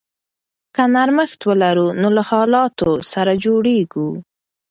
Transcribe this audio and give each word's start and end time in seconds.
که 0.75 0.83
نرمښت 0.93 1.39
ولرو 1.49 1.87
نو 2.01 2.07
له 2.15 2.23
حالاتو 2.29 2.91
سره 3.11 3.31
جوړیږو. 3.45 4.07